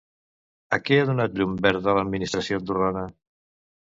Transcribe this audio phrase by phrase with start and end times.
[0.77, 3.07] A què ha donat llum verda l'administració andorrana?